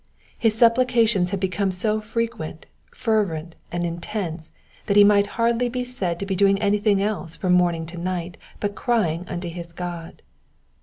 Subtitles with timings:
[0.35, 4.49] His supplications had become so frequent, fervent, and intense,
[4.87, 8.37] that he might hardly be said to be doing anything else from morning to night
[8.59, 10.23] but crying unto his God.